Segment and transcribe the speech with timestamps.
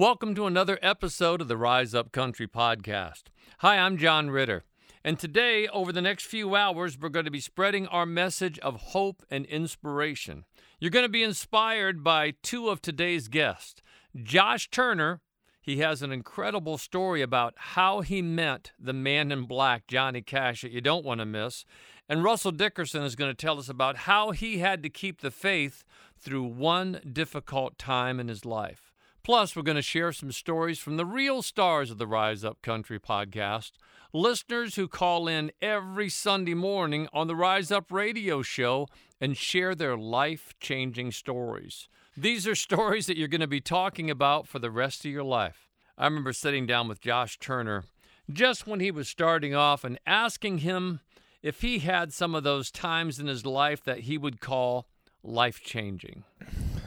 [0.00, 3.24] Welcome to another episode of the Rise Up Country podcast.
[3.58, 4.64] Hi, I'm John Ritter.
[5.04, 8.80] And today, over the next few hours, we're going to be spreading our message of
[8.80, 10.46] hope and inspiration.
[10.78, 13.82] You're going to be inspired by two of today's guests.
[14.16, 15.20] Josh Turner,
[15.60, 20.62] he has an incredible story about how he met the man in black, Johnny Cash,
[20.62, 21.66] that you don't want to miss.
[22.08, 25.30] And Russell Dickerson is going to tell us about how he had to keep the
[25.30, 25.84] faith
[26.18, 28.89] through one difficult time in his life.
[29.22, 32.62] Plus, we're going to share some stories from the real stars of the Rise Up
[32.62, 33.72] Country podcast,
[34.14, 38.88] listeners who call in every Sunday morning on the Rise Up radio show
[39.20, 41.88] and share their life changing stories.
[42.16, 45.22] These are stories that you're going to be talking about for the rest of your
[45.22, 45.68] life.
[45.98, 47.84] I remember sitting down with Josh Turner
[48.32, 51.00] just when he was starting off and asking him
[51.42, 54.86] if he had some of those times in his life that he would call
[55.22, 56.24] life changing.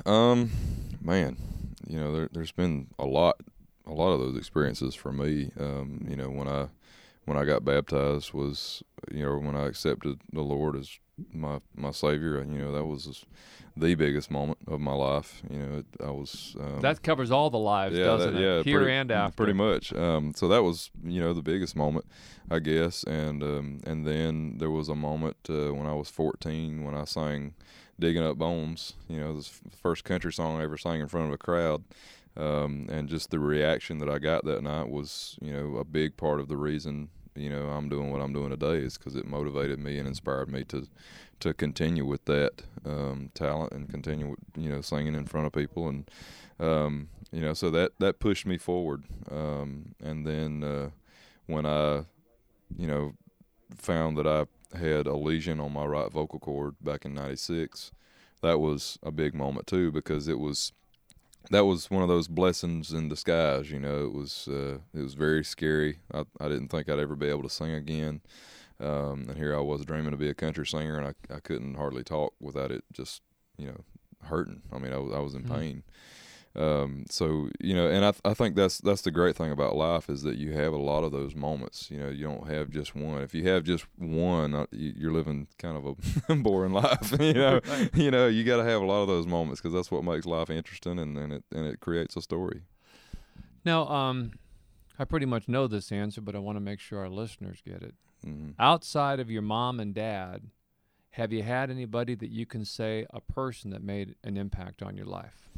[0.05, 0.51] Um,
[0.99, 1.37] man,
[1.87, 3.37] you know, there, has been a lot,
[3.85, 5.51] a lot of those experiences for me.
[5.59, 6.67] Um, you know, when I,
[7.25, 10.99] when I got baptized was, you know, when I accepted the Lord as
[11.31, 12.39] my my Savior.
[12.39, 13.25] You know, that was
[13.75, 15.41] the biggest moment of my life.
[15.49, 16.55] You know, it, I was.
[16.59, 18.43] Um, that covers all the lives, yeah, doesn't that, it?
[18.43, 19.35] Yeah, here pretty, and after.
[19.35, 19.93] Pretty much.
[19.93, 22.05] Um, so that was, you know, the biggest moment,
[22.49, 23.03] I guess.
[23.03, 27.05] And um, and then there was a moment uh, when I was 14 when I
[27.05, 27.53] sang
[27.99, 29.49] "Digging Up Bones." You know, the
[29.81, 31.83] first country song I ever sang in front of a crowd.
[32.35, 36.17] Um, and just the reaction that I got that night was, you know, a big
[36.17, 39.27] part of the reason, you know, I'm doing what I'm doing today is because it
[39.27, 40.87] motivated me and inspired me to
[41.41, 45.89] to continue with that um, talent and continue, you know, singing in front of people
[45.89, 46.09] and,
[46.59, 49.03] um, you know, so that that pushed me forward.
[49.29, 50.89] Um, and then uh,
[51.45, 52.05] when I,
[52.77, 53.13] you know,
[53.75, 57.91] found that I had a lesion on my right vocal cord back in '96,
[58.41, 60.71] that was a big moment too because it was
[61.51, 63.71] that was one of those blessings in disguise.
[63.71, 65.99] You know, it was uh, it was very scary.
[66.13, 68.21] I, I didn't think I'd ever be able to sing again,
[68.79, 71.75] um, and here I was dreaming to be a country singer, and I I couldn't
[71.75, 73.21] hardly talk without it just
[73.57, 73.81] you know
[74.23, 74.61] hurting.
[74.71, 75.55] I mean, I was I was in mm-hmm.
[75.55, 75.83] pain.
[76.55, 79.75] Um, so you know, and I, th- I think that's that's the great thing about
[79.75, 81.89] life is that you have a lot of those moments.
[81.89, 83.23] You know, you don't have just one.
[83.23, 85.97] If you have just one, uh, you're living kind of
[86.29, 87.11] a boring life.
[87.19, 87.89] you know, right.
[87.95, 90.27] you know, you got to have a lot of those moments because that's what makes
[90.27, 92.61] life interesting, and, and it and it creates a story.
[93.65, 94.33] Now, um,
[94.99, 97.81] I pretty much know this answer, but I want to make sure our listeners get
[97.81, 97.95] it.
[98.25, 98.51] Mm-hmm.
[98.59, 100.43] Outside of your mom and dad,
[101.11, 104.95] have you had anybody that you can say a person that made an impact on
[104.95, 105.49] your life?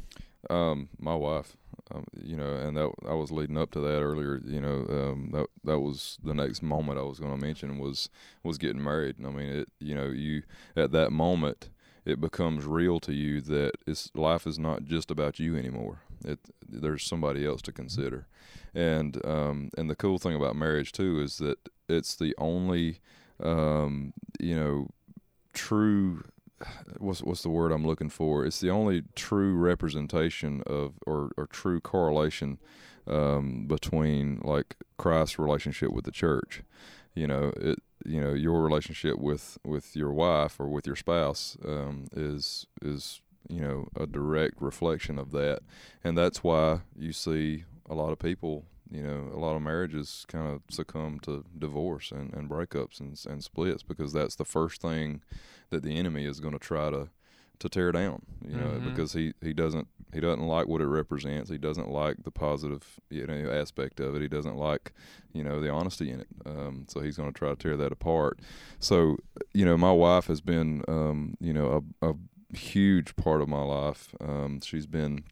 [0.48, 1.56] Um, my wife,
[1.92, 4.40] um, you know, and that I was leading up to that earlier.
[4.44, 8.08] You know, um, that that was the next moment I was going to mention was
[8.42, 9.16] was getting married.
[9.24, 10.42] I mean, it, you know, you
[10.76, 11.70] at that moment
[12.06, 16.02] it becomes real to you that it's life is not just about you anymore.
[16.24, 18.26] It there's somebody else to consider,
[18.74, 21.58] and um, and the cool thing about marriage too is that
[21.88, 23.00] it's the only
[23.42, 24.88] um, you know
[25.52, 26.22] true
[26.98, 28.44] what's what's the word I'm looking for?
[28.44, 32.58] It's the only true representation of or, or true correlation
[33.06, 36.62] um, between like Christ's relationship with the church.
[37.14, 41.56] You know, it you know your relationship with with your wife or with your spouse
[41.64, 45.60] um, is is you know a direct reflection of that,
[46.02, 50.24] and that's why you see a lot of people you know, a lot of marriages
[50.28, 54.80] kind of succumb to divorce and, and breakups and, and splits because that's the first
[54.80, 55.22] thing
[55.70, 57.08] that the enemy is going to try to
[57.58, 58.22] to tear down.
[58.46, 58.90] You know, mm-hmm.
[58.90, 61.50] because he, he doesn't he doesn't like what it represents.
[61.50, 64.22] He doesn't like the positive you know aspect of it.
[64.22, 64.92] He doesn't like
[65.32, 66.28] you know the honesty in it.
[66.44, 68.40] Um, so he's going to try to tear that apart.
[68.78, 69.16] So
[69.52, 72.14] you know, my wife has been um, you know a, a
[72.56, 74.14] huge part of my life.
[74.20, 75.24] Um, she's been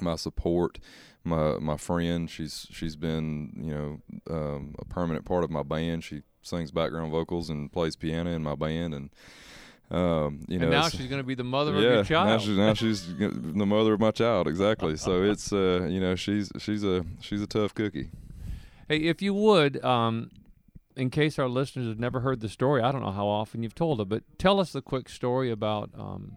[0.00, 0.78] my support
[1.24, 2.28] my my friend.
[2.28, 6.04] She's she's been you know um, a permanent part of my band.
[6.04, 9.10] She sings background vocals and plays piano in my band, and
[9.90, 10.64] um, you know.
[10.64, 12.28] And now she's going to be the mother yeah, of your child.
[12.28, 14.48] Now she's now she's the mother of my child.
[14.48, 14.96] Exactly.
[14.96, 18.10] So it's uh, you know she's she's a she's a tough cookie.
[18.88, 20.30] Hey, if you would, um,
[20.96, 23.76] in case our listeners have never heard the story, I don't know how often you've
[23.76, 26.36] told it, but tell us the quick story about um,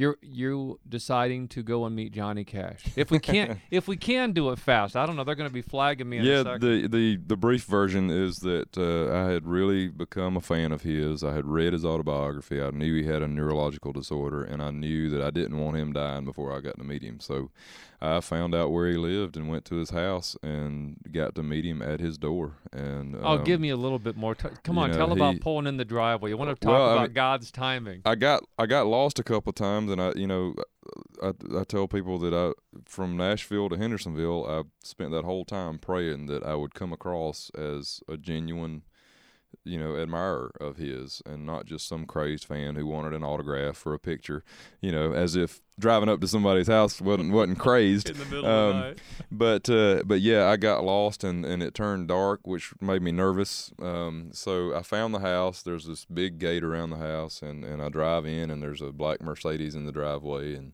[0.00, 2.84] you're you deciding to go and meet Johnny Cash.
[2.96, 5.24] If we can't, if we can do it fast, I don't know.
[5.24, 6.20] They're going to be flagging me.
[6.20, 10.72] yeah, the the the brief version is that uh, I had really become a fan
[10.72, 11.22] of his.
[11.22, 12.62] I had read his autobiography.
[12.62, 15.92] I knew he had a neurological disorder, and I knew that I didn't want him
[15.92, 17.20] dying before I got to meet him.
[17.20, 17.50] So
[18.02, 21.66] I found out where he lived and went to his house and got to meet
[21.66, 22.52] him at his door.
[22.72, 24.34] And oh, um, give me a little bit more.
[24.34, 26.30] T- come on, know, tell he, about pulling in the driveway.
[26.30, 28.00] You want to talk well, about I mean, God's timing?
[28.06, 30.54] I got I got lost a couple times and I, you know,
[31.22, 32.52] I, I tell people that I
[32.86, 37.50] from Nashville to Hendersonville, I spent that whole time praying that I would come across
[37.56, 38.82] as a genuine
[39.64, 43.84] you know, admirer of his and not just some crazed fan who wanted an autograph
[43.86, 44.42] or a picture,
[44.80, 48.10] you know, as if driving up to somebody's house wasn't wasn't crazed.
[48.10, 48.98] In the middle um, of the night.
[49.30, 53.12] But uh, but yeah, I got lost and, and it turned dark, which made me
[53.12, 53.72] nervous.
[53.80, 55.62] Um, so I found the house.
[55.62, 58.92] There's this big gate around the house, and, and I drive in, and there's a
[58.92, 60.72] black Mercedes in the driveway, and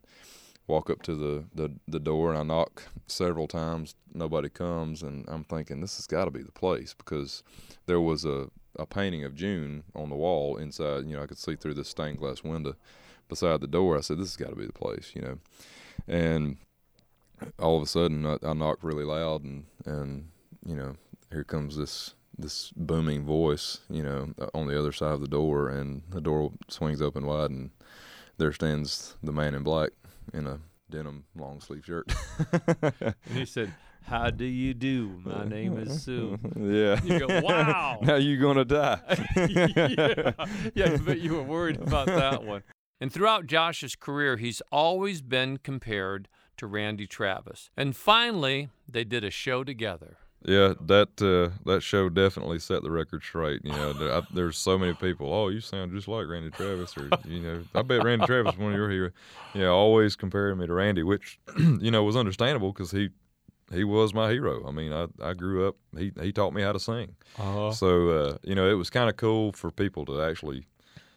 [0.67, 3.95] walk up to the, the, the door and I knock several times.
[4.13, 7.43] Nobody comes, and I'm thinking this has got to be the place because
[7.87, 11.07] there was a a painting of June on the wall inside.
[11.07, 12.77] You know, I could see through this stained glass window
[13.29, 13.97] beside the door.
[13.97, 15.39] I said, "This has got to be the place," you know.
[16.07, 16.59] And
[17.59, 20.29] all of a sudden, I, I knocked really loud, and and
[20.65, 20.97] you know,
[21.31, 25.69] here comes this this booming voice, you know, on the other side of the door,
[25.69, 27.71] and the door swings open wide, and
[28.37, 29.91] there stands the man in black
[30.35, 32.13] in a denim long sleeve shirt.
[32.93, 33.73] and he said,
[34.07, 35.21] how do you do?
[35.25, 36.39] My name is Sue.
[36.57, 37.01] Yeah.
[37.03, 37.99] You go, wow.
[38.03, 39.01] now you're going to die.
[39.37, 40.33] yeah.
[40.75, 42.63] yeah, but you were worried about that one.
[43.01, 47.71] And throughout Josh's career, he's always been compared to Randy Travis.
[47.77, 50.17] And finally, they did a show together.
[50.45, 53.63] Yeah, that uh, that show definitely set the record straight.
[53.65, 55.33] You know, there, I, there's so many people.
[55.33, 58.71] Oh, you sound just like Randy Travis, or you know, I bet Randy Travis one
[58.71, 59.13] of your heroes.
[59.55, 63.11] Yeah, always comparing me to Randy, which you know was understandable because he
[63.73, 64.67] he was my hero.
[64.67, 65.77] I mean, I, I grew up.
[65.97, 67.17] He he taught me how to sing.
[67.39, 67.73] Uh-huh.
[67.73, 70.67] So uh, you know, it was kind of cool for people to actually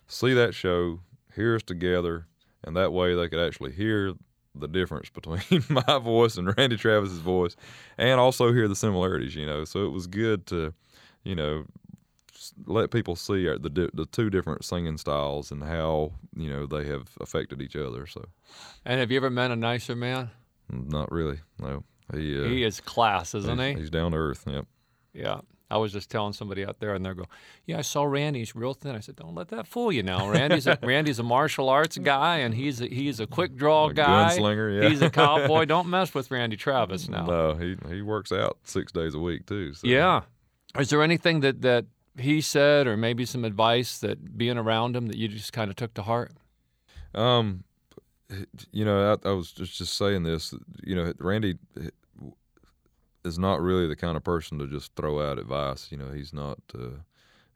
[0.08, 1.00] see that show,
[1.36, 2.28] hear us together,
[2.64, 4.14] and that way they could actually hear
[4.56, 7.56] the difference between my voice and Randy Travis's voice,
[7.98, 9.36] and also hear the similarities.
[9.36, 10.74] You know, so it was good to,
[11.24, 11.66] you know,
[12.66, 17.10] let people see the the two different singing styles and how you know they have
[17.22, 18.08] affected each other.
[18.08, 18.26] So,
[18.86, 20.32] and have you ever met a nicer man?
[20.72, 21.40] Not really.
[21.60, 21.84] No.
[22.14, 23.82] He uh, he is class, isn't he's, he?
[23.82, 24.44] He's down to earth.
[24.48, 24.66] Yep.
[25.14, 25.42] Yeah.
[25.72, 27.26] I was just telling somebody out there, and they go,
[27.66, 28.40] "Yeah, I saw Randy.
[28.40, 30.02] He's real thin." I said, "Don't let that fool you.
[30.02, 33.90] Now, Randy's a, Randy's a martial arts guy, and he's a, he's a quick draw
[33.90, 34.36] a guy.
[34.36, 34.90] Gunslinger, yeah.
[34.90, 35.66] He's a cowboy.
[35.66, 37.26] Don't mess with Randy Travis now.
[37.26, 39.74] No, he he works out six days a week too.
[39.76, 39.88] So.
[39.88, 40.22] Yeah.
[40.80, 41.86] Is there anything that that
[42.18, 45.76] he said, or maybe some advice that being around him that you just kind of
[45.76, 46.32] took to heart?
[47.14, 47.64] Um,
[48.72, 50.54] you know, I, I was just just saying this.
[50.84, 51.60] You know, Randy
[53.26, 55.92] is not really the kind of person to just throw out advice.
[55.92, 57.00] You know, he's not uh,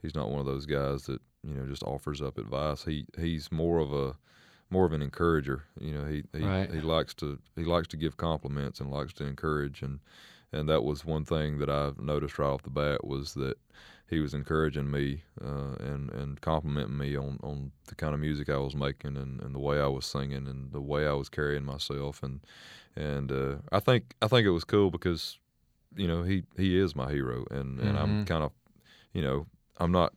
[0.02, 2.84] he's not one of those guys that you know just offers up advice.
[2.84, 4.16] He he's more of a
[4.70, 5.64] more of an encourager.
[5.80, 6.72] You know, he he, right.
[6.72, 10.00] he likes to he likes to give compliments and likes to encourage and
[10.52, 13.58] and that was one thing that I noticed right off the bat was that
[14.08, 18.50] he was encouraging me uh, and and complimenting me on, on the kind of music
[18.50, 21.30] I was making and, and the way I was singing and the way I was
[21.30, 22.42] carrying myself and
[22.96, 25.40] and uh, I think I think it was cool because
[25.96, 27.98] you know he he is my hero and and mm-hmm.
[27.98, 28.52] I'm kind of
[29.14, 29.46] you know
[29.78, 30.14] I'm not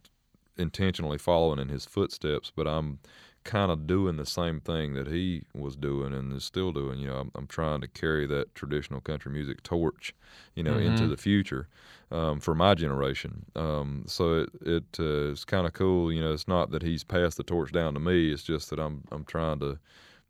[0.59, 2.99] intentionally following in his footsteps but I'm
[3.47, 7.07] kind of doing the same thing that he was doing and is still doing you
[7.07, 10.13] know I'm, I'm trying to carry that traditional country music torch
[10.57, 10.91] you know mm-hmm.
[10.91, 11.69] into the future
[12.11, 16.33] um, for my generation um, so it, it uh, it's kind of cool you know
[16.33, 19.25] it's not that he's passed the torch down to me it's just that I'm I'm
[19.25, 19.79] trying to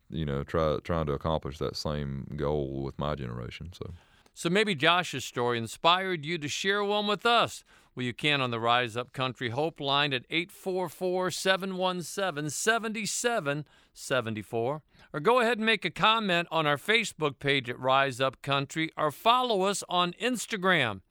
[0.09, 3.91] you know try trying to accomplish that same goal with my generation so
[4.37, 7.63] so maybe Josh's story inspired you to share one with us.
[7.95, 14.81] Well, you can on the Rise Up Country Hope line at 844 717 7774.
[15.11, 18.91] Or go ahead and make a comment on our Facebook page at Rise Up Country
[18.95, 21.01] or follow us on Instagram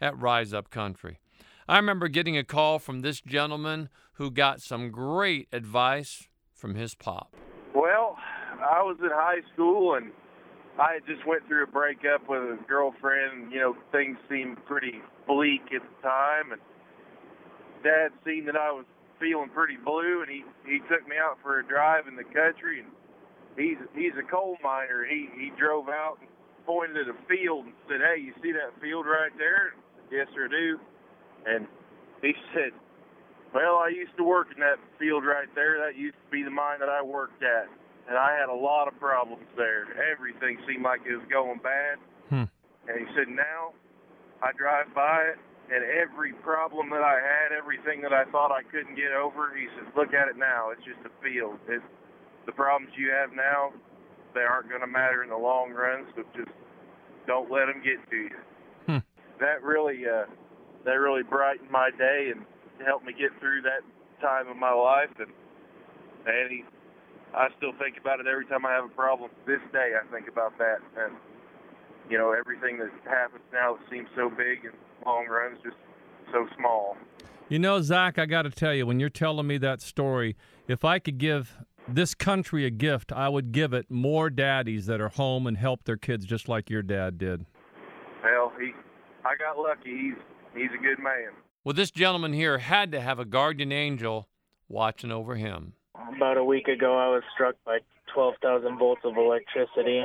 [0.00, 1.18] at Rise Up Country.
[1.68, 6.94] I remember getting a call from this gentleman who got some great advice from his
[6.94, 7.34] pop.
[7.74, 8.16] Well,
[8.60, 10.12] I was in high school and
[10.78, 13.50] I just went through a breakup with a girlfriend.
[13.50, 16.60] You know, things seemed pretty bleak at the time, and
[17.82, 18.84] Dad seen that I was
[19.18, 22.80] feeling pretty blue, and he he took me out for a drive in the country.
[22.84, 22.90] And
[23.56, 25.06] he's he's a coal miner.
[25.08, 26.28] He he drove out and
[26.66, 29.72] pointed at a field and said, "Hey, you see that field right there?"
[30.10, 30.80] Yes, sir, I do.
[31.46, 31.66] And
[32.20, 32.72] he said,
[33.54, 35.80] "Well, I used to work in that field right there.
[35.80, 37.68] That used to be the mine that I worked at."
[38.08, 39.86] And I had a lot of problems there.
[40.12, 41.98] Everything seemed like it was going bad.
[42.30, 42.48] Hmm.
[42.86, 43.74] And he said, now
[44.42, 45.38] I drive by it,
[45.74, 49.66] and every problem that I had, everything that I thought I couldn't get over, he
[49.74, 50.70] says, look at it now.
[50.70, 51.58] It's just a field.
[51.66, 51.82] It's,
[52.46, 53.74] the problems you have now,
[54.32, 56.54] they aren't going to matter in the long run, so just
[57.26, 58.38] don't let them get to you.
[58.86, 59.02] Hmm.
[59.40, 60.30] That really, uh,
[60.84, 62.46] that really brightened my day and
[62.86, 63.82] helped me get through that
[64.22, 65.10] time of my life.
[65.18, 65.32] And
[66.26, 66.64] and he
[67.34, 69.30] I still think about it every time I have a problem.
[69.46, 71.14] This day, I think about that, and
[72.08, 75.76] you know, everything that happens now that seems so big and long runs just
[76.32, 76.96] so small.
[77.48, 80.84] You know, Zach, I got to tell you, when you're telling me that story, if
[80.84, 81.56] I could give
[81.88, 85.84] this country a gift, I would give it more daddies that are home and help
[85.84, 87.46] their kids just like your dad did.
[88.24, 88.72] Well, he,
[89.24, 89.90] I got lucky.
[89.90, 90.14] He's
[90.54, 91.30] he's a good man.
[91.64, 94.28] Well, this gentleman here had to have a guardian angel
[94.68, 95.74] watching over him.
[96.16, 97.78] About a week ago, I was struck by
[98.14, 100.04] 12,000 volts of electricity.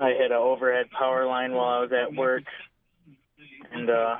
[0.00, 2.44] I hit an overhead power line while I was at work,
[3.72, 4.16] and uh,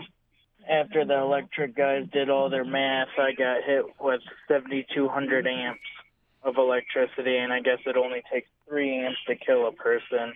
[0.69, 5.81] after the electric guys did all their math, I got hit with 7,200 amps
[6.43, 10.33] of electricity, and I guess it only takes three amps to kill a person.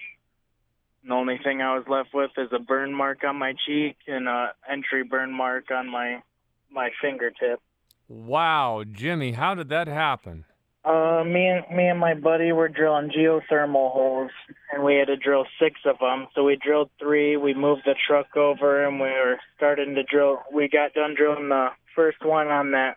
[1.06, 4.26] The only thing I was left with is a burn mark on my cheek and
[4.26, 6.22] a entry burn mark on my
[6.70, 7.60] my fingertip.
[8.08, 10.44] Wow, Jimmy, how did that happen?
[10.84, 14.30] Uh, me and me and my buddy were drilling geothermal holes,
[14.70, 16.26] and we had to drill six of them.
[16.34, 17.38] So we drilled three.
[17.38, 20.42] We moved the truck over, and we were starting to drill.
[20.52, 22.96] We got done drilling the first one on that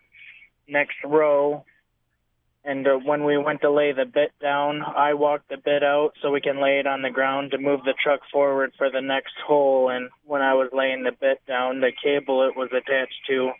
[0.68, 1.64] next row,
[2.62, 6.10] and uh, when we went to lay the bit down, I walked the bit out
[6.20, 9.00] so we can lay it on the ground to move the truck forward for the
[9.00, 9.88] next hole.
[9.88, 13.52] And when I was laying the bit down, the cable it was attached to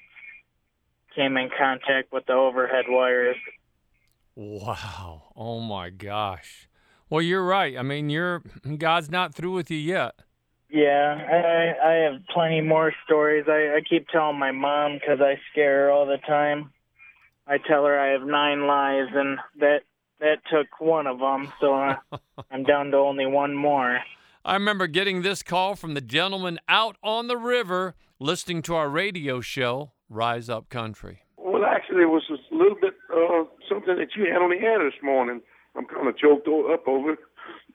[1.18, 3.37] came in contact with the overhead wires.
[4.37, 5.32] Wow.
[5.34, 6.68] Oh my gosh.
[7.10, 7.76] Well, you're right.
[7.76, 8.42] I mean, you're
[8.78, 10.14] God's not through with you yet.
[10.70, 13.46] Yeah, I I have plenty more stories.
[13.48, 16.72] I I keep telling my mom because I scare her all the time.
[17.46, 19.80] I tell her I have nine lives, and that
[20.20, 21.96] that took one of them, so I,
[22.50, 23.98] I'm down to only one more.
[24.44, 28.88] I remember getting this call from the gentleman out on the river listening to our
[28.88, 31.23] radio show, Rise Up Country.
[31.37, 34.83] Well, actually, it was a little bit uh, something that you had on the air
[34.85, 35.41] this morning.
[35.77, 37.19] I'm kind of choked up over it.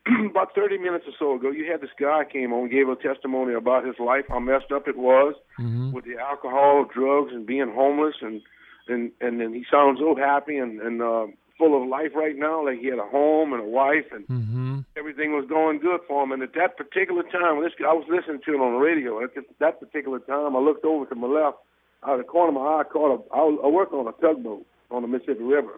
[0.30, 3.54] about 30 minutes or so ago, you had this guy came on, gave a testimony
[3.54, 5.92] about his life, how messed up it was mm-hmm.
[5.92, 8.42] with the alcohol, drugs, and being homeless, and
[8.86, 11.26] and and then he sounds so happy and and uh,
[11.56, 12.66] full of life right now.
[12.66, 14.78] Like he had a home and a wife, and mm-hmm.
[14.96, 16.32] everything was going good for him.
[16.32, 19.24] And at that particular time, this I was listening to it on the radio.
[19.24, 21.58] At that particular time, I looked over to my left.
[22.06, 23.34] Out of the corner of my eye, I caught a.
[23.34, 25.74] I, I work on a tugboat on the Mississippi River,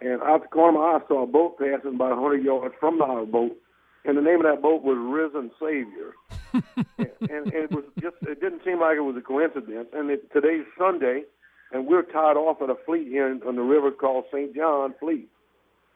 [0.00, 2.44] and out the corner of my eye, I saw a boat passing about a 100
[2.44, 3.56] yards from the boat,
[4.04, 6.14] and the name of that boat was Risen Savior.
[6.98, 8.16] and, and, and it was just.
[8.22, 9.88] It didn't seem like it was a coincidence.
[9.92, 11.24] And it, today's Sunday
[11.72, 14.54] and we're tied off at a fleet here on the river called St.
[14.54, 15.28] John Fleet.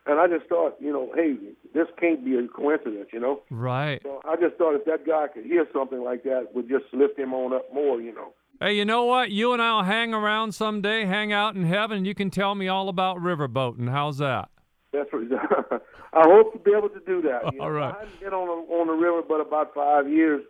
[0.06, 1.36] And I just thought, you know, hey,
[1.74, 3.42] this can't be a coincidence, you know.
[3.50, 4.00] Right.
[4.02, 7.18] So I just thought if that guy could hear something like that, would just lift
[7.18, 8.32] him on up more, you know.
[8.62, 9.30] Hey, you know what?
[9.30, 12.68] You and I'll hang around someday, hang out in heaven, and you can tell me
[12.68, 13.88] all about riverboating.
[13.88, 14.50] How's that?
[14.92, 15.22] That's what,
[16.12, 17.54] I hope to be able to do that.
[17.54, 17.94] You all know, right.
[17.94, 20.42] I hadn't been on a, on the river but about five years.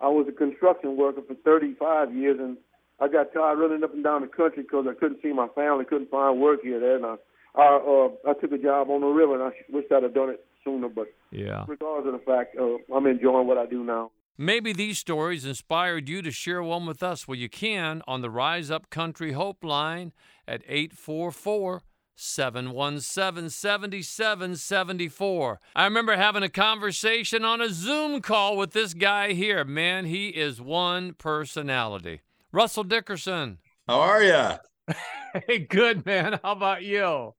[0.00, 2.56] I was a construction worker for 35 years, and
[3.00, 5.86] I got tired running up and down the country because I couldn't see my family,
[5.86, 7.16] couldn't find work here there, and I,
[7.56, 10.30] I, uh, I took a job on the river, and I wish I'd have done
[10.30, 10.88] it sooner.
[10.88, 14.12] But yeah, regardless of the fact, uh, I'm enjoying what I do now.
[14.38, 17.26] Maybe these stories inspired you to share one with us.
[17.26, 20.12] Well, you can on the Rise Up Country Hope line
[20.46, 21.82] at 844
[22.14, 25.60] 717 7774.
[25.74, 29.64] I remember having a conversation on a Zoom call with this guy here.
[29.64, 32.20] Man, he is one personality.
[32.52, 33.56] Russell Dickerson.
[33.88, 34.50] How are you?
[35.46, 36.38] hey, good, man.
[36.42, 37.32] How about you?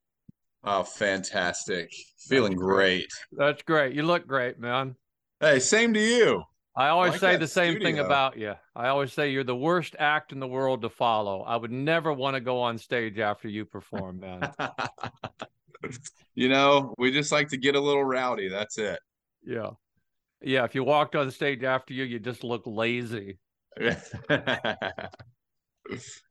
[0.63, 1.91] Oh, fantastic.
[2.17, 3.11] Feeling great.
[3.31, 3.93] That's great.
[3.93, 4.95] You look great, man.
[5.39, 6.43] Hey, same to you.
[6.77, 7.87] I always like say the same studio.
[7.87, 8.53] thing about you.
[8.75, 11.41] I always say you're the worst act in the world to follow.
[11.41, 14.53] I would never want to go on stage after you perform, man.
[16.35, 18.47] you know, we just like to get a little rowdy.
[18.47, 18.99] That's it.
[19.43, 19.71] yeah.
[20.43, 20.65] Yeah.
[20.65, 23.39] If you walked on stage after you, you just look lazy.
[23.81, 24.75] I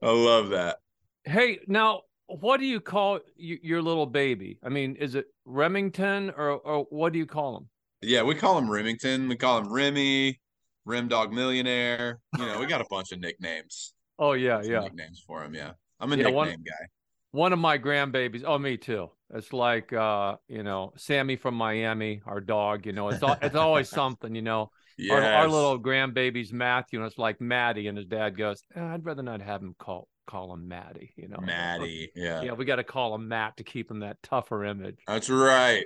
[0.00, 0.76] love that.
[1.24, 4.60] Hey, now, what do you call your little baby?
[4.62, 7.68] I mean, is it Remington or, or what do you call him?
[8.02, 9.28] Yeah, we call him Remington.
[9.28, 10.40] We call him Remy,
[10.84, 12.20] Rim Dog Millionaire.
[12.38, 13.94] You know, we got a bunch of nicknames.
[14.18, 14.80] Oh, yeah, Some yeah.
[14.80, 15.54] Nicknames for him.
[15.54, 15.72] Yeah.
[16.00, 16.86] I'm a Yeah, nickname one- guy.
[17.32, 18.44] One of my grandbabies.
[18.46, 19.10] Oh, me too.
[19.34, 22.86] It's like, uh, you know, Sammy from Miami, our dog.
[22.86, 24.34] You know, it's al- it's always something.
[24.34, 25.12] You know, Yes.
[25.12, 29.04] our, our little grandbaby's Matthew, and it's like Maddie, and his dad goes, "Eh, "I'd
[29.04, 32.10] rather not have him call call him Maddie." You know, Maddie.
[32.16, 32.40] Yeah.
[32.42, 34.96] Yeah, we got to call him Matt to keep him that tougher image.
[35.06, 35.84] That's right.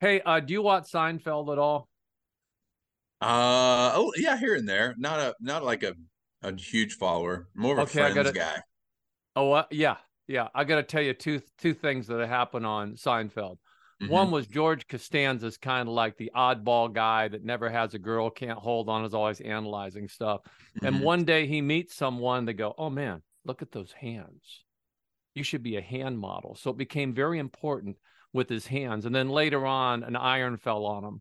[0.00, 1.88] Hey, uh, do you watch Seinfeld at all?
[3.20, 4.94] Uh oh yeah, here and there.
[4.98, 5.94] Not a not like a
[6.42, 7.48] a huge follower.
[7.54, 8.62] More of a Okay, I friends gotta- guy.
[9.34, 9.96] Oh, uh, yeah.
[10.28, 13.58] Yeah, I got to tell you two two things that happened on Seinfeld.
[14.02, 14.08] Mhm.
[14.10, 18.28] One was George Costanza's kind of like the oddball guy that never has a girl,
[18.28, 20.42] can't hold on, is always analyzing stuff.
[20.82, 21.00] And Mhm.
[21.02, 24.64] one day he meets someone, they go, Oh man, look at those hands.
[25.34, 26.54] You should be a hand model.
[26.56, 27.96] So it became very important
[28.36, 29.04] with his hands.
[29.06, 31.20] And then later on, an iron fell on him.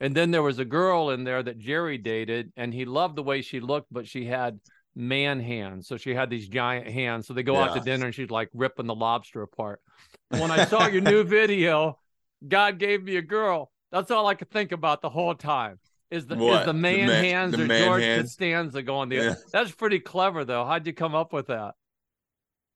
[0.00, 3.22] And then there was a girl in there that Jerry dated, and he loved the
[3.22, 4.58] way she looked, but she had
[4.96, 5.86] man hands.
[5.86, 7.26] So she had these giant hands.
[7.26, 9.80] So they go out to dinner and she's like ripping the lobster apart.
[10.30, 11.98] When I saw your new video,
[12.46, 13.70] God gave me a girl.
[13.90, 15.78] That's all I could think about the whole time.
[16.10, 16.60] Is the is What?
[16.66, 18.22] the The man man- hands the or man George hands?
[18.30, 19.34] Costanza going the Yeah.
[19.52, 20.64] That's pretty clever though.
[20.64, 21.74] How'd you come up with that?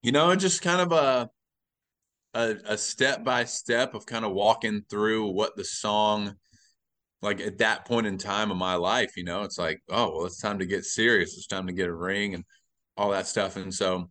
[0.03, 1.31] You know, it just kind of a
[2.37, 6.35] a, a step by step of kind of walking through what the song
[7.23, 10.27] like at that point in time of my life, you know, it's like, oh, well,
[10.27, 11.37] it's time to get serious.
[11.37, 12.45] It's time to get a ring and
[12.97, 13.57] all that stuff.
[13.57, 14.11] And so,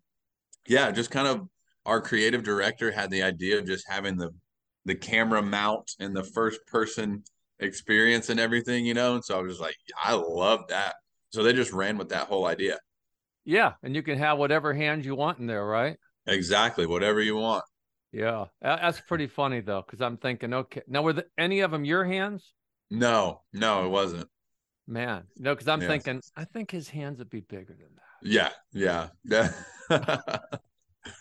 [0.68, 1.48] yeah, just kind of
[1.86, 4.32] our creative director had the idea of just having the
[4.86, 7.24] the camera mount and the first person
[7.60, 9.16] experience and everything, you know.
[9.16, 10.96] And so I was just like, I love that.
[11.30, 12.80] So they just ran with that whole idea.
[13.46, 15.98] Yeah, and you can have whatever hand you want in there, right?
[16.28, 17.64] Exactly, whatever you want.
[18.16, 21.84] Yeah, that's pretty funny though, because I'm thinking, okay, now were the, any of them
[21.84, 22.54] your hands?
[22.90, 24.30] No, no, it wasn't.
[24.88, 25.88] Man, no, because I'm Yeah.
[25.90, 28.02] thinking, I think his hands would be bigger than that.
[28.24, 29.10] Yeah, yeah.
[29.26, 29.50] yeah.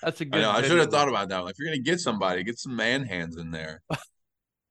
[0.02, 0.40] That's a good.
[0.40, 0.50] know.
[0.50, 1.44] I should have thought about that.
[1.48, 3.82] If you're gonna get somebody, get some man hands in there.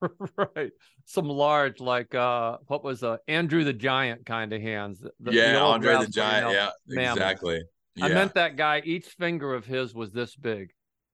[0.56, 0.72] right.
[1.04, 5.00] Some large, like uh, what was uh Andrew the Giant kind of hands.
[5.00, 6.52] The- the yeah, old Andre the Giant.
[6.52, 7.62] Yeah, exactly.
[7.96, 8.80] Yeah, I meant that guy.
[8.84, 10.70] Each finger of his was this big.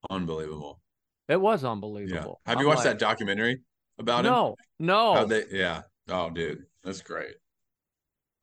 [0.08, 0.80] unbelievable.
[1.30, 1.70] It was Yeah.
[1.70, 2.40] unbelievable.
[2.44, 3.62] Have you I'm watched like, that documentary
[3.98, 4.32] about him?
[4.32, 5.24] No, no.
[5.26, 5.82] They, yeah.
[6.08, 7.36] Oh, dude, that's great.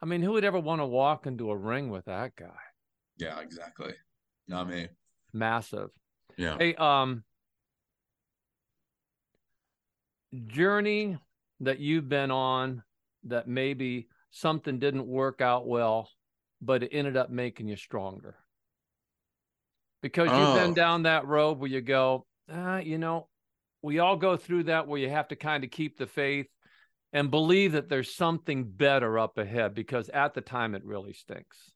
[0.01, 2.55] I mean, who would ever want to walk into a ring with that guy?
[3.17, 3.93] Yeah, exactly.
[4.47, 4.87] Not me.
[5.33, 5.89] Massive.
[6.37, 6.55] Yeah.
[6.57, 7.25] Hey, um,
[10.45, 11.17] journey
[11.59, 12.83] that you've been on
[13.23, 16.09] that maybe something didn't work out well,
[16.61, 18.37] but it ended up making you stronger.
[20.01, 20.75] Because you've been Oh.
[20.75, 23.27] down that road where you go, ah, you know,
[23.81, 26.47] we all go through that where you have to kind of keep the faith
[27.13, 31.71] and believe that there's something better up ahead because at the time it really stinks.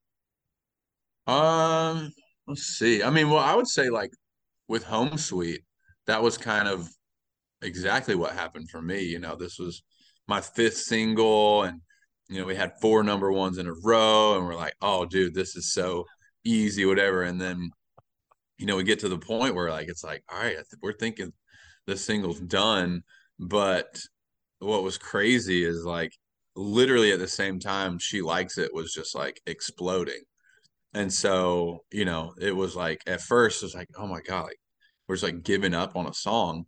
[1.28, 2.12] Um,
[2.48, 3.04] let's see.
[3.04, 4.12] I mean, well, I would say like
[4.68, 5.62] with Home Sweet,
[6.08, 6.90] that was kind of
[7.62, 9.02] exactly what happened for me.
[9.02, 9.84] You know, this was
[10.28, 11.82] my fifth single, and
[12.30, 15.34] you know, we had four number ones in a row, and we're like, oh, dude,
[15.34, 16.06] this is so
[16.44, 17.24] easy, whatever.
[17.24, 17.70] And then,
[18.62, 21.34] you know, we get to the point where like it's like, all right, we're thinking
[21.88, 23.04] this single's done,
[23.40, 24.00] but
[24.60, 26.14] what was crazy is like
[26.56, 30.22] literally at the same time she likes it was just like exploding
[30.94, 34.46] and so, you know, it was like at first it was like, oh my God,
[34.46, 34.60] like
[35.08, 36.66] we're just like giving up on a song.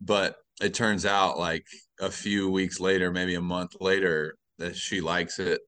[0.00, 1.64] But it turns out like
[2.00, 5.60] a few weeks later, maybe a month later, that she likes it,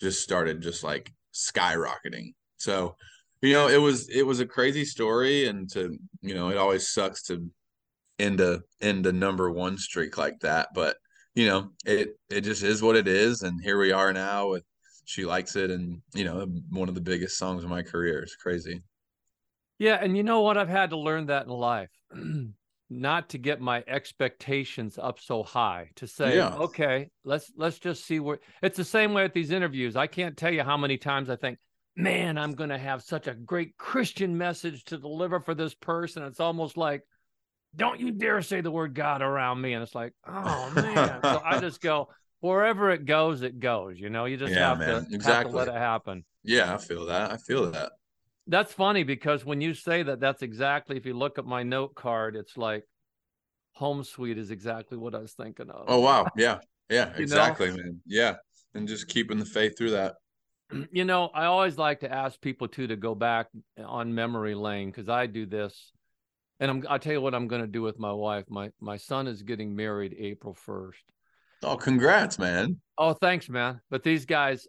[0.00, 2.34] just started just like skyrocketing.
[2.56, 2.96] So,
[3.44, 6.88] you know, it was it was a crazy story and to, you know, it always
[6.90, 7.50] sucks to
[8.18, 10.68] end a end a number one streak like that.
[10.74, 10.96] But,
[11.34, 13.42] you know, it it just is what it is.
[13.42, 14.64] And here we are now with
[15.06, 18.36] she likes it and you know one of the biggest songs of my career it's
[18.36, 18.82] crazy
[19.78, 20.56] Yeah, and you know what?
[20.56, 21.90] I've had to learn that in life.
[22.90, 25.90] Not to get my expectations up so high.
[25.96, 26.54] To say, Yeah.
[26.54, 29.96] okay, let's let's just see where it's the same way with these interviews.
[29.96, 31.58] I can't tell you how many times I think,
[31.96, 36.22] man, I'm gonna have such a great Christian message to deliver for this person.
[36.24, 37.02] It's almost like,
[37.76, 39.72] don't you dare say the word God around me.
[39.74, 41.20] And it's like, oh man.
[41.22, 42.08] so I just go,
[42.40, 43.98] wherever it goes, it goes.
[43.98, 44.88] You know, you just Yeah, have, man.
[44.88, 45.52] to, have to Exactly.
[45.52, 46.24] let it happen.
[46.42, 47.92] yeah i feel that i feel that
[48.46, 50.96] That's funny because when you say that, that's exactly.
[50.98, 52.84] If you look at my note card, it's like
[53.72, 55.84] home sweet is exactly what I was thinking of.
[55.88, 56.58] oh wow yeah
[56.90, 57.20] yeah You know?
[57.22, 58.34] exactly man yeah
[58.74, 60.14] and just keeping the faith through that
[60.92, 63.48] you know, I always like to ask people too to go back
[63.78, 65.92] on memory lane because I do this,
[66.60, 66.84] and I'm.
[66.88, 68.44] I'll tell you what I'm going to do with my wife.
[68.48, 71.02] My my son is getting married April first.
[71.62, 73.80] oh congrats man Oh, thanks, man.
[73.90, 74.68] But these guys,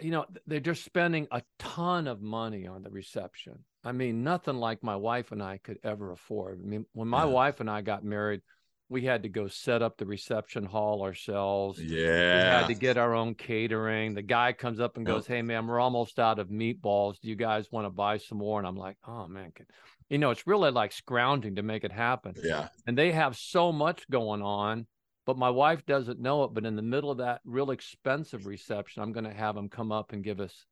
[0.00, 3.64] you know, they're just spending a ton of money on the reception.
[3.84, 6.60] I mean, nothing like my wife and I could ever afford.
[6.62, 7.30] I mean, when my Yeah.
[7.32, 8.40] wife and I got married,
[8.88, 11.78] we had to go set up the reception hall ourselves.
[11.78, 14.14] We yeah had to get our own catering.
[14.14, 17.20] The guy comes up and goes, "Hey, man, we're almost out of meatballs.
[17.20, 19.66] Do you guys want to buy some more?" And I'm like, "Oh man, can...
[20.08, 23.72] you know, it's really like scrounging to make it happen." yeah and they have so
[23.72, 24.86] much going on
[25.24, 29.02] but my wife doesn't know it but in the middle of that real expensive reception
[29.02, 30.64] i'm going to have them come up and give us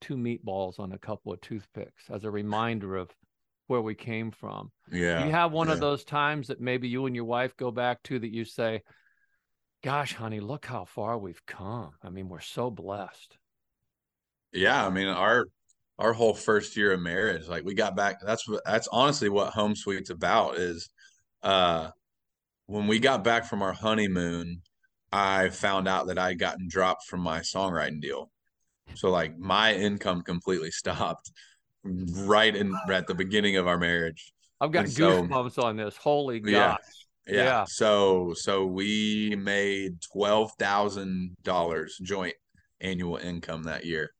[0.00, 3.10] two meatballs on a couple of toothpicks as a reminder of
[3.72, 4.70] where we came from.
[4.90, 5.24] Yeah.
[5.24, 5.74] you have one yeah.
[5.74, 8.82] of those times that maybe you and your wife go back to that you say,
[9.82, 11.90] Gosh, honey, look how far we've come.
[12.04, 13.36] I mean, we're so blessed.
[14.52, 15.46] Yeah, I mean our
[15.98, 18.20] our whole first year of marriage, like we got back.
[18.24, 20.56] That's what that's honestly what Home Sweet's about.
[20.56, 20.90] Is
[21.42, 21.88] uh
[22.66, 24.60] when we got back from our honeymoon,
[25.10, 28.30] I found out that I had gotten dropped from my songwriting deal.
[28.94, 31.32] So like my income completely stopped
[31.84, 34.32] right in at the beginning of our marriage.
[34.60, 35.96] I've got And so- goosebumps on this.
[35.96, 36.52] Holy gosh.
[36.52, 36.76] Yeah.
[37.26, 37.44] Yeah.
[37.44, 37.64] Yeah.
[37.68, 42.34] So so we made twelve thousand dollars joint
[42.80, 44.10] annual income that year.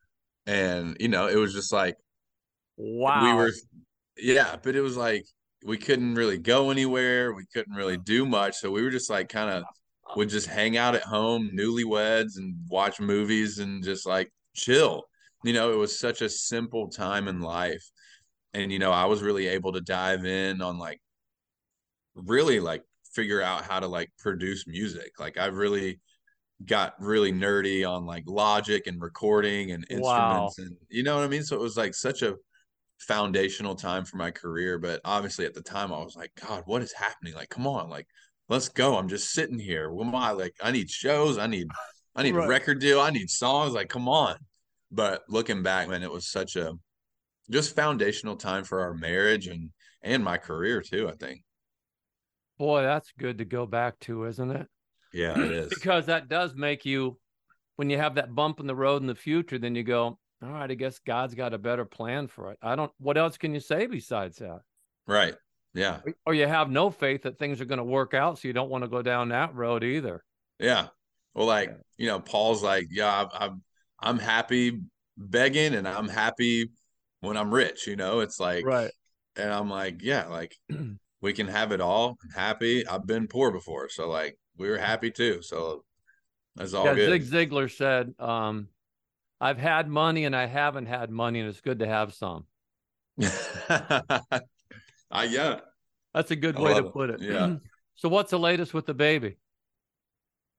[0.46, 1.96] And you know, it was just like
[2.76, 3.24] Wow.
[3.24, 3.52] we were
[4.16, 5.24] yeah, but it was like
[5.64, 7.32] we couldn't really go anywhere.
[7.32, 8.56] We couldn't really do much.
[8.56, 9.64] So we were just like kind of
[10.16, 15.04] would just hang out at home, newlyweds, and watch movies and just like chill.
[15.44, 17.84] You know, it was such a simple time in life.
[18.54, 21.00] And, you know, I was really able to dive in on like
[22.14, 22.82] really like
[23.14, 25.12] figure out how to like produce music.
[25.18, 26.00] Like I really
[26.66, 29.98] got really nerdy on like logic and recording and Wow.
[29.98, 31.42] instruments and you know what I mean?
[31.42, 32.36] So it was like such a
[33.00, 34.78] foundational time for my career.
[34.78, 37.34] But obviously at the time I was like, God, what is happening?
[37.34, 38.06] Like, come on, like
[38.48, 38.96] let's go.
[38.96, 39.90] I'm just sitting here.
[39.90, 40.54] What am I like?
[40.62, 41.38] I need shows.
[41.38, 41.66] I need
[42.14, 42.44] I need Right.
[42.44, 43.00] a record deal.
[43.00, 43.72] I need songs.
[43.72, 44.36] Like, come on.
[44.92, 46.74] But looking back, man, it was such a
[47.50, 49.70] just foundational time for our marriage and
[50.02, 51.42] and my career too, I think.
[52.58, 54.66] Boy, that's good to go back to, isn't it?
[55.12, 55.68] Yeah, it is.
[55.68, 57.18] Because that does make you,
[57.76, 60.48] when you have that bump in the road in the future, then you go, all
[60.48, 62.58] right, I guess God's got a better plan for it.
[62.62, 64.60] I don't, what else can you say besides that?
[65.06, 65.34] right.
[65.74, 66.00] Yeah.
[66.26, 68.38] Or- you have no faith that things are going to work out.
[68.38, 70.22] So you don't want to go down that road either.
[70.58, 70.88] Yeah.
[71.34, 73.62] Well, like, you know, Paul's like, yeah, I- I'm
[74.02, 74.80] I'm happy
[75.16, 76.70] begging and I'm happy
[77.20, 78.20] when I'm rich, you know.
[78.20, 78.90] It's like Right.
[79.36, 80.56] and I'm like, yeah, like
[81.20, 82.16] we can have it all.
[82.22, 82.86] I'm happy.
[82.86, 83.88] I've been poor before.
[83.88, 85.40] So like we were happy too.
[85.42, 85.84] So
[86.56, 86.94] that's all yeah.
[86.94, 87.24] good.
[87.24, 88.68] Zig Ziglar said, um,
[89.40, 92.44] I've had money and I haven't had money, and it's good to have some.
[95.10, 95.60] I yeah.
[96.14, 96.92] That's a good I way to it.
[96.92, 97.20] put it.
[97.20, 97.56] Yeah.
[97.96, 99.38] so what's the latest with the baby?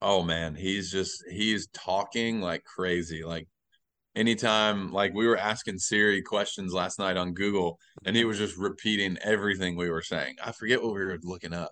[0.04, 3.24] Oh man, he's just he's talking like crazy.
[3.24, 3.48] Like
[4.16, 8.58] anytime like we were asking Siri questions last night on Google and he was just
[8.58, 10.36] repeating everything we were saying.
[10.44, 11.72] I forget what we were looking up.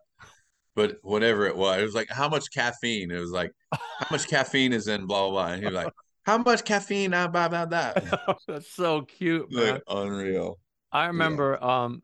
[0.76, 3.12] But whatever it was, it was like how much caffeine?
[3.12, 5.54] It was like how much caffeine is in blah blah blah.
[5.54, 5.92] And he was like,
[6.24, 7.14] How much caffeine?
[7.14, 7.94] Ah, blah blah blah.
[8.48, 9.74] That's so cute, man.
[9.74, 10.58] like unreal.
[10.94, 12.02] I remember um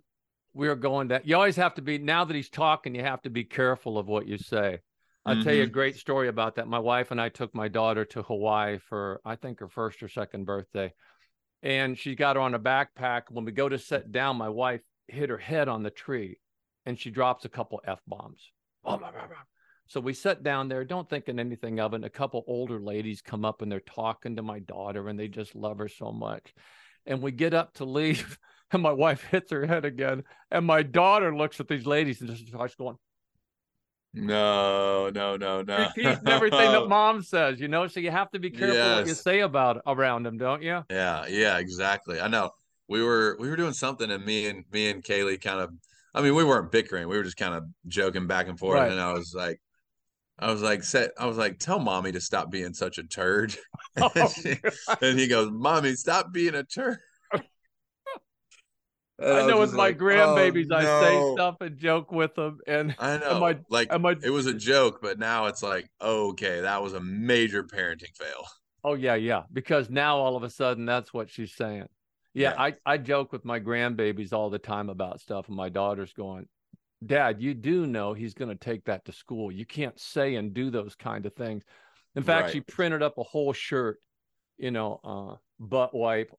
[0.53, 1.21] we were going down.
[1.23, 4.07] You always have to be now that he's talking, you have to be careful of
[4.07, 4.79] what you say.
[5.27, 5.73] I'll tell you a mm-hmm.
[5.73, 6.67] great story about that.
[6.67, 10.07] My wife and I took my daughter to Hawaii for I think her first or
[10.07, 10.93] second birthday.
[11.61, 13.23] And she got her on a backpack.
[13.29, 16.39] When we go to sit down, my wife hit her head on the tree
[16.85, 18.51] and she drops a couple F bombs.
[19.87, 21.97] So we sat down there, don't thinking anything of it.
[21.97, 25.27] And a couple older ladies come up and they're talking to my daughter and they
[25.27, 26.53] just love her so much.
[27.05, 28.37] And we get up to leave,
[28.71, 30.23] and my wife hits her head again.
[30.51, 32.97] And my daughter looks at these ladies and just starts going,
[34.17, 35.77] No, no, no, no.
[35.95, 37.88] repeats everything that mom says, you know.
[37.88, 40.84] So you have to be careful what you say about around them, don't you?
[40.89, 42.19] Yeah, yeah, exactly.
[42.19, 42.51] I know.
[42.88, 45.71] We were we were doing something and me and me and Kailey kind of
[46.15, 47.08] I mean, we weren't bickering.
[47.08, 48.80] We were just kind of joking back and forth.
[48.80, 48.91] Right.
[48.91, 49.60] And I was like
[50.39, 53.56] I was like, set, I was like, tell mommy to stop being such a turd.
[53.99, 54.60] Oh, and, she-
[55.01, 56.99] and he goes, Mommy, stop being a turd.
[59.19, 62.60] And I know with my like, grandbabies, "Oh, I say stuff and joke with them,
[62.67, 63.39] and I know.
[63.39, 66.99] my- like my it was a joke, but now it's like, okay, that was a
[66.99, 68.45] major parenting fail.
[68.84, 69.43] Oh yeah, yeah.
[69.51, 71.88] Because now all of a sudden that's what she's saying.
[72.34, 72.62] Yeah, Yeah.
[72.62, 76.47] I, I joke with my grandbabies all the time about stuff, and my daughter's going,
[77.06, 79.51] Dad, you do know he's gonna take that to school.
[79.51, 81.63] You can't say and do those kind of things.
[82.15, 82.53] In fact, Right.
[82.53, 83.99] she printed up a whole shirt,
[84.58, 86.32] you know, uh, butt wipe,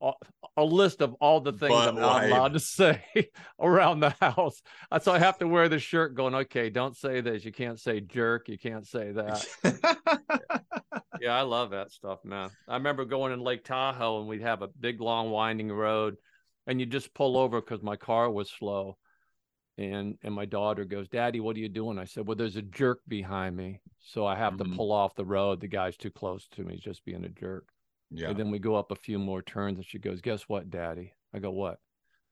[0.57, 2.31] a, list of all the things Butt I'm not wipe.
[2.31, 3.03] allowed to say
[3.61, 4.63] around the house.
[5.03, 7.45] So I have to wear the shirt going, okay, don't say this.
[7.45, 8.49] You can't say jerk.
[8.49, 9.47] You can't say that.
[11.21, 12.51] Yeah, I love that stuff, man.
[12.69, 16.17] I remember going in Lake Tahoe and we'd have a big, long, winding road,
[16.69, 18.97] and you just pull over because my car was slow.
[19.79, 21.99] And and my daughter goes, Daddy, what are you doing?
[21.99, 24.59] I said, Well, there's a jerk behind me, so I have Mhm.
[24.71, 25.61] to pull off the road.
[25.61, 27.67] The guy's too close to me, he's just being a jerk.
[28.11, 28.31] Yeah.
[28.31, 31.13] And then we go up a few more turns, and she goes, Guess what, Daddy?
[31.35, 31.79] I go, What?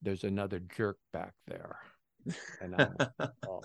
[0.03, 1.79] There's another jerk back there.
[2.61, 3.09] And I'm like,
[3.49, 3.63] Oh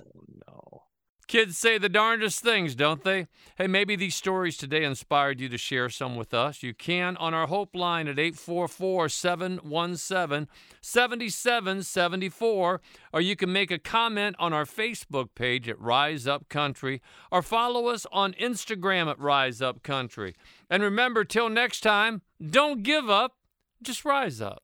[0.48, 0.84] no.
[1.32, 3.26] Kids say the darndest things, don't they?
[3.56, 6.62] Hey, maybe these stories today inspired you to share some with us.
[6.62, 10.50] You can on our Hope line at 844 717
[10.82, 12.82] 7774,
[13.14, 17.42] or you can make a comment on our Facebook page at Rise Up Country, or
[17.42, 20.36] follow us on Instagram at Rise Up Country.
[20.70, 23.38] And remember, till next time, don't give up,
[23.82, 24.64] just rise up.